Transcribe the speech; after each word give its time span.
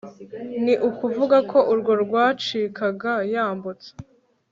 ni 0.63 0.73
ukuvuga 0.89 1.37
ko 1.51 1.59
urwo 1.71 1.93
rwacikaga 2.03 3.13
yambutse 3.33 3.89